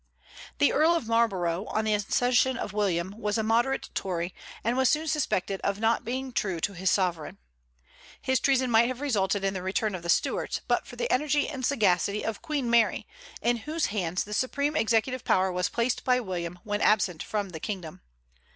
The 0.57 0.73
Earl 0.73 0.95
of 0.95 1.07
Marlborough, 1.07 1.65
on 1.65 1.85
the 1.85 1.93
accession 1.93 2.57
of 2.57 2.73
William, 2.73 3.13
was 3.19 3.37
a 3.37 3.43
moderate 3.43 3.91
Tory, 3.93 4.33
and 4.63 4.75
was 4.75 4.89
soon 4.89 5.07
suspected 5.07 5.61
of 5.61 5.79
not 5.79 6.03
being 6.03 6.33
true 6.33 6.59
to 6.59 6.73
his 6.73 6.89
sovereign. 6.89 7.37
His 8.19 8.39
treason 8.39 8.71
might 8.71 8.87
have 8.87 8.99
resulted 8.99 9.43
in 9.43 9.53
the 9.53 9.61
return 9.61 9.93
of 9.93 10.01
the 10.01 10.09
Stuarts 10.09 10.61
but 10.67 10.87
for 10.87 10.95
the 10.95 11.11
energy 11.11 11.47
and 11.47 11.63
sagacity 11.63 12.25
of 12.25 12.41
Queen 12.41 12.67
Mary, 12.67 13.05
in 13.43 13.57
whose 13.57 13.93
hands 13.93 14.23
the 14.23 14.33
supreme 14.33 14.75
executive 14.75 15.23
power 15.23 15.51
was 15.51 15.69
placed 15.69 16.03
by 16.03 16.19
William 16.19 16.57
when 16.63 16.81
absent 16.81 17.21
from 17.21 17.49
the 17.49 17.59
kingdom. 17.59 18.01